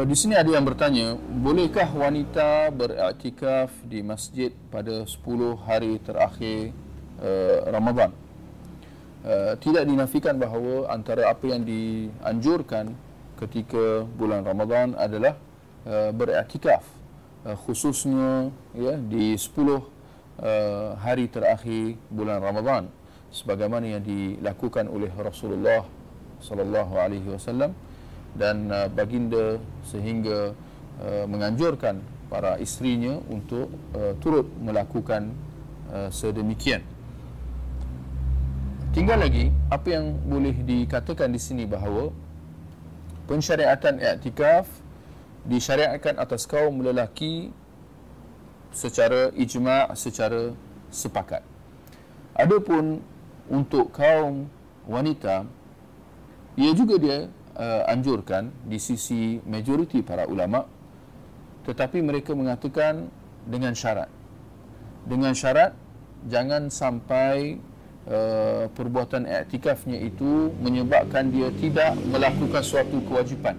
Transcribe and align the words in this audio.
Uh, 0.00 0.08
di 0.08 0.16
sini 0.16 0.32
ada 0.32 0.48
yang 0.48 0.64
bertanya, 0.64 1.12
bolehkah 1.20 1.84
wanita 1.92 2.72
beriktikaf 2.72 3.68
di 3.84 4.00
masjid 4.00 4.48
pada 4.72 5.04
10 5.04 5.20
hari 5.60 6.00
terakhir 6.00 6.72
uh, 7.20 7.68
Ramadan? 7.68 8.08
Uh, 9.20 9.60
tidak 9.60 9.84
dinafikan 9.84 10.40
bahawa 10.40 10.88
antara 10.88 11.28
apa 11.28 11.44
yang 11.52 11.68
dianjurkan 11.68 12.96
ketika 13.44 14.08
bulan 14.16 14.40
Ramadan 14.40 14.96
adalah 14.96 15.36
uh, 15.84 16.16
beriktikaf 16.16 16.80
uh, 17.44 17.52
khususnya 17.68 18.48
ya 18.72 18.96
di 18.96 19.36
10 19.36 19.52
uh, 19.52 19.80
hari 20.96 21.28
terakhir 21.28 22.00
bulan 22.08 22.40
Ramadan 22.40 22.88
sebagaimana 23.36 24.00
yang 24.00 24.00
dilakukan 24.00 24.88
oleh 24.88 25.12
Rasulullah 25.12 25.84
sallallahu 26.40 26.96
alaihi 26.96 27.28
wasallam 27.28 27.76
dan 28.34 28.70
uh, 28.70 28.88
baginda 28.90 29.58
sehingga 29.86 30.54
uh, 31.02 31.24
menganjurkan 31.26 31.98
para 32.30 32.56
isterinya 32.62 33.18
untuk 33.26 33.70
uh, 33.96 34.14
turut 34.22 34.46
melakukan 34.62 35.34
uh, 35.90 36.08
sedemikian. 36.14 36.82
Tinggal 38.90 39.22
lagi 39.22 39.54
apa 39.70 39.86
yang 39.86 40.18
boleh 40.26 40.54
dikatakan 40.66 41.30
di 41.30 41.38
sini 41.38 41.62
bahawa 41.66 42.10
pensyariatan 43.30 44.02
i'tikaf 44.02 44.66
disyariatkan 45.46 46.18
atas 46.18 46.42
kaum 46.46 46.82
lelaki 46.82 47.54
secara 48.74 49.30
ijma' 49.34 49.94
secara 49.94 50.54
sepakat. 50.90 51.42
Adapun 52.34 53.02
untuk 53.50 53.94
kaum 53.94 54.46
wanita 54.86 55.46
ia 56.58 56.72
juga 56.74 56.98
dia 56.98 57.18
uh, 57.60 57.84
anjurkan 57.92 58.48
di 58.64 58.80
sisi 58.80 59.36
majoriti 59.44 60.00
para 60.00 60.24
ulama 60.24 60.80
tetapi 61.68 62.00
mereka 62.00 62.32
mengatakan 62.32 63.12
dengan 63.44 63.76
syarat. 63.76 64.08
Dengan 65.04 65.32
syarat 65.36 65.76
jangan 66.28 66.72
sampai 66.72 67.60
uh, 68.08 68.68
perbuatan 68.72 69.28
iktikafnya 69.28 70.00
itu 70.00 70.52
menyebabkan 70.60 71.28
dia 71.28 71.52
tidak 71.60 71.96
melakukan 72.08 72.62
suatu 72.64 73.00
kewajipan. 73.04 73.56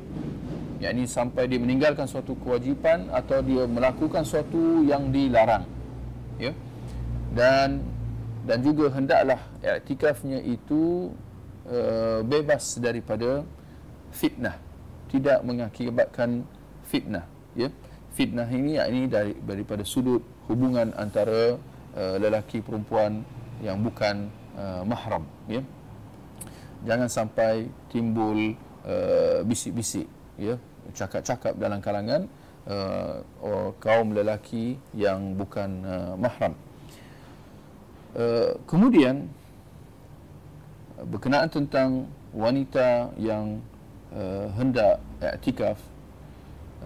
Yakni 0.81 1.05
sampai 1.05 1.45
dia 1.45 1.61
meninggalkan 1.61 2.09
suatu 2.09 2.33
kewajipan 2.41 3.13
atau 3.13 3.37
dia 3.45 3.69
melakukan 3.69 4.25
suatu 4.25 4.81
yang 4.81 5.13
dilarang. 5.13 5.65
Ya. 6.41 6.57
Dan 7.37 7.85
dan 8.49 8.65
juga 8.65 8.89
hendaklah 8.89 9.37
iktikafnya 9.61 10.41
itu 10.41 11.13
uh, 11.69 12.25
bebas 12.25 12.81
daripada 12.81 13.45
fitnah. 14.11 14.55
Tidak 15.11 15.43
mengakibatkan 15.43 16.47
fitnah 16.87 17.27
ya. 17.55 17.67
Fitnah 18.11 18.47
ini 18.51 18.75
yakni 18.75 19.07
dari 19.07 19.33
daripada 19.39 19.83
sudut 19.87 20.23
hubungan 20.51 20.91
antara 20.95 21.55
uh, 21.95 22.15
lelaki 22.19 22.59
perempuan 22.59 23.23
yang 23.63 23.79
bukan 23.79 24.27
uh, 24.55 24.83
mahram 24.83 25.23
ya. 25.47 25.63
Jangan 26.83 27.07
sampai 27.07 27.69
timbul 27.91 28.55
uh, 28.83 29.39
bisik-bisik 29.47 30.07
ya. 30.39 30.59
Cakap-cakap 30.91 31.55
dalam 31.55 31.79
kalangan 31.79 32.27
uh, 32.67 33.71
kaum 33.79 34.11
lelaki 34.11 34.75
yang 34.91 35.37
bukan 35.39 35.69
uh, 35.87 36.13
mahram. 36.19 36.53
Uh, 38.11 38.59
kemudian 38.67 39.31
berkenaan 41.07 41.47
tentang 41.47 42.11
wanita 42.35 43.15
yang 43.15 43.63
uh, 44.15 44.47
hendak 44.55 44.99
iktikaf 45.19 45.77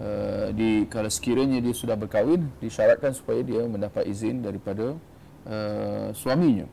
uh, 0.00 0.50
di 0.54 0.86
kalau 0.90 1.10
sekiranya 1.10 1.60
dia 1.62 1.74
sudah 1.74 1.94
berkahwin 1.98 2.48
disyaratkan 2.62 3.14
supaya 3.14 3.42
dia 3.42 3.62
mendapat 3.66 4.06
izin 4.06 4.42
daripada 4.42 4.96
uh, 5.46 6.10
suaminya 6.14 6.66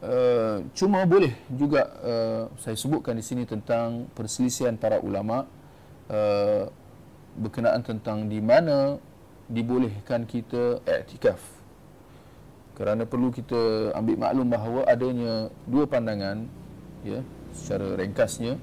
Uh, 0.00 0.64
cuma 0.72 1.04
boleh 1.04 1.28
juga 1.52 1.84
uh, 2.00 2.48
saya 2.56 2.72
sebutkan 2.72 3.12
di 3.12 3.20
sini 3.20 3.44
tentang 3.44 4.08
perselisihan 4.16 4.72
para 4.72 4.96
ulama 4.96 5.44
uh, 6.08 6.72
berkenaan 7.36 7.84
tentang 7.84 8.24
di 8.24 8.40
mana 8.40 8.96
dibolehkan 9.44 10.24
kita 10.24 10.80
iktikaf. 10.88 11.36
Kerana 12.80 13.04
perlu 13.04 13.28
kita 13.28 13.92
ambil 13.92 14.16
maklum 14.16 14.48
bahawa 14.48 14.88
adanya 14.88 15.52
dua 15.68 15.84
pandangan 15.84 16.48
ya 17.04 17.20
secara 17.54 17.96
ringkasnya 17.98 18.58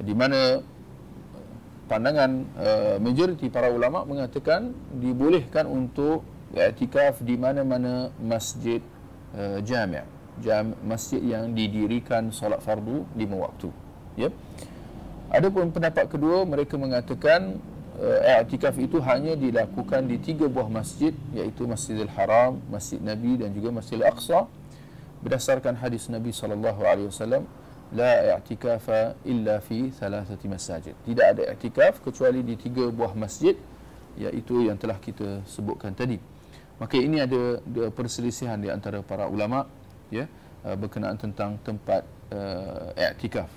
di 0.00 0.14
mana 0.16 0.64
pandangan 1.90 2.30
uh, 2.54 2.96
majoriti 3.02 3.50
para 3.50 3.66
ulama 3.68 4.06
mengatakan 4.06 4.70
dibolehkan 4.94 5.66
untuk 5.66 6.22
i'tikaf 6.54 7.18
di 7.26 7.34
mana-mana 7.34 8.14
masjid 8.22 8.78
uh, 9.34 9.58
jami' 9.60 10.06
jam 10.40 10.72
masjid 10.86 11.20
yang 11.20 11.52
didirikan 11.52 12.32
solat 12.32 12.64
fardu 12.64 13.04
lima 13.18 13.44
waktu. 13.44 13.68
Ya. 14.16 14.30
Adapun 15.30 15.70
pendapat 15.70 16.10
kedua 16.10 16.42
mereka 16.48 16.78
mengatakan 16.80 17.58
uh, 17.98 18.40
i'tikaf 18.40 18.78
itu 18.78 19.02
hanya 19.02 19.34
dilakukan 19.34 20.06
di 20.06 20.16
tiga 20.22 20.46
buah 20.46 20.70
masjid 20.70 21.12
iaitu 21.34 21.66
Masjidil 21.66 22.10
Haram, 22.14 22.62
Masjid 22.70 23.02
Nabi 23.02 23.36
dan 23.42 23.50
juga 23.52 23.74
Masjidil 23.74 24.06
Aqsa. 24.06 24.46
Berdasarkan 25.20 25.76
hadis 25.76 26.08
Nabi 26.08 26.32
sallallahu 26.32 26.80
alaihi 26.80 27.12
wasallam 27.12 27.44
la 27.94 28.38
i'tikafa 28.38 29.18
illa 29.26 29.58
fi 29.58 29.90
thalathati 29.90 30.46
masajid. 30.46 30.94
Tidak 31.02 31.26
ada 31.26 31.42
i'tikaf 31.50 31.98
kecuali 32.02 32.46
di 32.46 32.54
tiga 32.54 32.86
buah 32.90 33.14
masjid 33.18 33.58
iaitu 34.18 34.66
yang 34.66 34.78
telah 34.78 34.98
kita 34.98 35.42
sebutkan 35.46 35.94
tadi. 35.94 36.18
Maka 36.80 36.96
ini 36.96 37.20
ada, 37.20 37.60
perselisihan 37.92 38.56
di 38.56 38.72
antara 38.72 39.04
para 39.04 39.28
ulama 39.28 39.68
ya 40.08 40.24
uh, 40.64 40.76
berkenaan 40.78 41.20
tentang 41.20 41.60
tempat 41.60 42.02
uh, 42.32 42.96
i'tikaf. 42.96 43.50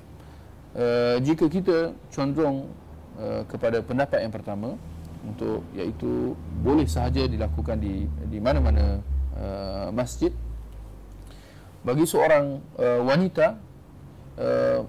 Uh, 0.74 1.22
jika 1.22 1.46
kita 1.48 1.94
condong 2.10 2.68
uh, 3.22 3.46
kepada 3.46 3.80
pendapat 3.86 4.26
yang 4.26 4.34
pertama 4.34 4.76
untuk 5.24 5.64
iaitu 5.72 6.36
boleh 6.60 6.84
sahaja 6.84 7.24
dilakukan 7.30 7.80
di 7.80 8.10
di 8.28 8.44
mana-mana 8.44 9.00
uh, 9.40 9.88
masjid 9.96 10.36
bagi 11.86 12.04
seorang 12.04 12.60
uh, 12.76 13.00
wanita 13.08 13.56
uh, 14.40 14.86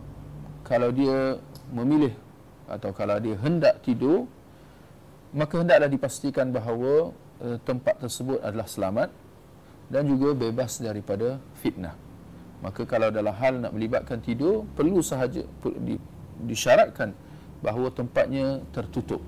kalau 0.65 0.88
dia 0.94 1.37
memilih 1.72 2.12
atau 2.65 2.91
kalau 2.97 3.21
dia 3.21 3.37
hendak 3.41 3.81
tidur 3.84 4.25
maka 5.34 5.60
hendaklah 5.60 5.91
dipastikan 5.91 6.55
bahawa 6.55 7.10
uh, 7.43 7.59
tempat 7.66 7.99
tersebut 7.99 8.38
adalah 8.41 8.71
selamat 8.71 9.10
dan 9.91 10.09
juga 10.09 10.33
bebas 10.33 10.81
daripada 10.81 11.37
fitnah. 11.60 11.93
Maka 12.65 12.88
kalau 12.88 13.12
dalam 13.12 13.34
hal 13.37 13.60
nak 13.60 13.77
melibatkan 13.77 14.22
tidur 14.25 14.65
perlu 14.72 15.04
sahaja 15.04 15.44
di, 15.84 16.00
disyaratkan 16.49 17.12
bahawa 17.60 17.93
tempatnya 17.93 18.65
tertutup. 18.72 19.21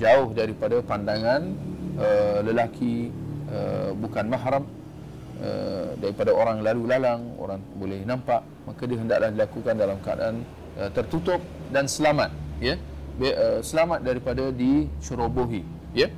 Jauh 0.00 0.32
daripada 0.32 0.80
pandangan 0.80 1.52
uh, 2.00 2.40
lelaki 2.40 3.12
uh, 3.52 3.92
bukan 3.92 4.24
mahram 4.32 4.64
uh, 5.40 5.96
daripada 5.96 6.34
orang 6.34 6.60
lalu 6.60 6.82
lalang 6.90 7.22
orang 7.40 7.60
boleh 7.78 8.04
nampak 8.04 8.44
maka 8.68 8.82
dia 8.84 8.98
hendaklah 8.98 9.30
dilakukan 9.32 9.74
dalam 9.74 9.98
keadaan 10.04 10.36
uh, 10.76 10.90
tertutup 10.92 11.40
dan 11.72 11.88
selamat 11.88 12.30
ya. 12.60 12.76
Be, 13.12 13.28
uh, 13.32 13.60
selamat 13.60 14.00
daripada 14.04 14.48
dicerobohi 14.52 15.64
ya. 15.92 16.08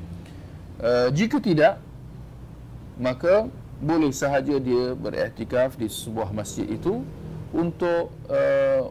Uh, 0.78 1.08
jika 1.14 1.38
tidak 1.38 1.78
maka 2.98 3.50
boleh 3.82 4.14
sahaja 4.14 4.58
dia 4.62 4.94
beriktikaf 4.94 5.74
di 5.74 5.90
sebuah 5.90 6.30
masjid 6.30 6.66
itu 6.70 7.02
untuk 7.50 8.10
uh, 8.30 8.90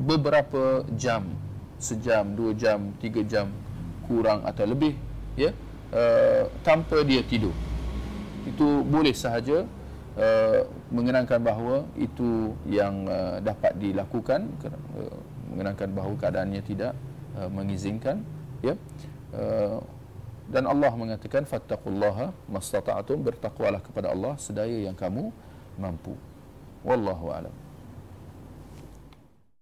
beberapa 0.00 0.84
jam 0.96 1.28
sejam 1.76 2.32
dua 2.32 2.56
jam 2.56 2.96
tiga 2.96 3.20
jam 3.20 3.52
kurang 4.08 4.44
atau 4.48 4.64
lebih 4.64 4.96
ya. 5.36 5.52
Uh, 5.94 6.50
tanpa 6.66 7.06
dia 7.06 7.22
tidur 7.22 7.54
itu 8.44 8.84
boleh 8.84 9.16
sahaja 9.16 9.64
uh, 10.16 10.60
mengenangkan 10.92 11.40
bahawa 11.40 11.88
itu 11.96 12.52
yang 12.68 13.08
uh, 13.08 13.40
dapat 13.40 13.72
dilakukan 13.80 14.48
uh, 14.68 15.18
mengenangkan 15.52 15.88
bahawa 15.92 16.14
keadaannya 16.20 16.62
tidak 16.64 16.92
uh, 17.36 17.48
mengizinkan 17.48 18.20
ya. 18.60 18.76
Uh, 19.34 19.80
dan 20.44 20.68
Allah 20.68 20.92
mengatakan 20.92 21.48
fattaqullaha 21.48 22.36
mastata'tum 22.52 23.24
bertakwalah 23.24 23.80
kepada 23.80 24.12
Allah 24.12 24.36
sedaya 24.36 24.76
yang 24.76 24.92
kamu 24.92 25.32
mampu. 25.80 26.12
Wallahu 26.84 27.32
alam 27.32 27.63